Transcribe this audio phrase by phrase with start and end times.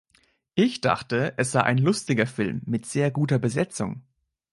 [0.55, 4.01] Ich dachte, es sei ein lustiger Film mit sehr guter Besetzung.